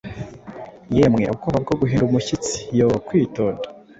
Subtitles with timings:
[0.95, 2.57] Yemwe ubwoba bwo guhinda umushyitsi!
[2.77, 3.65] Yoo kwitonda